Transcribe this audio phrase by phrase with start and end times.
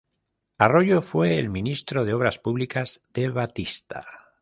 [0.57, 4.03] Arroyo fue el ministro de Obras Públicas de Batista.